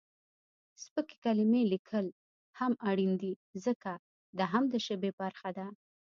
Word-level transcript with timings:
سپکې 0.83 1.15
کلمې 1.25 1.61
لیکل 1.71 2.05
هم 2.59 2.71
اړین 2.89 3.11
دي 3.21 3.33
ځکه، 3.65 3.91
دا 4.37 4.45
هم 4.53 4.63
د 4.73 4.75
ژبې 4.85 5.11
برخه 5.21 5.49
ده. 5.57 5.67